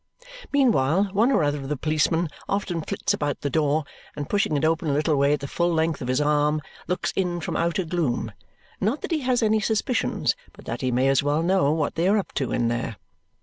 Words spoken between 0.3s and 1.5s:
Meanwhile, one or